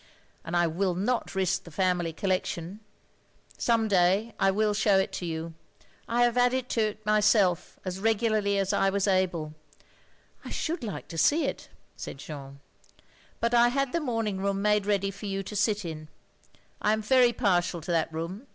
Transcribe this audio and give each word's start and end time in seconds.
And 0.43 0.57
I 0.57 0.65
will 0.65 0.95
not 0.95 1.35
risk 1.35 1.63
the 1.63 1.69
family 1.69 2.11
collection. 2.11 2.79
Some 3.59 3.87
day 3.87 4.33
I 4.39 4.49
will 4.49 4.73
show 4.73 4.97
it 4.97 5.11
to 5.11 5.27
you. 5.27 5.53
I 6.07 6.23
have 6.23 6.37
added 6.39 6.69
to 6.69 6.81
it 6.81 7.05
myself, 7.05 7.77
as 7.85 7.99
regularly 7.99 8.57
as 8.57 8.73
I 8.73 8.89
was 8.89 9.07
able."" 9.07 9.53
I 10.43 10.49
should 10.49 10.83
like 10.83 11.07
to 11.09 11.19
see 11.19 11.45
it," 11.45 11.69
said 11.97 12.17
Jeanne. 12.17 12.61
"But 13.39 13.53
I 13.53 13.67
had 13.67 13.91
the 13.93 13.99
morning 14.01 14.39
room 14.39 14.59
made 14.59 14.87
ready 14.87 15.11
for 15.11 15.27
you 15.27 15.43
to 15.43 15.55
sit 15.55 15.85
in. 15.85 16.07
I 16.81 16.93
am 16.93 17.03
very 17.03 17.31
partial 17.31 17.79
to 17.81 17.91
that 17.91 18.11
room. 18.11 18.47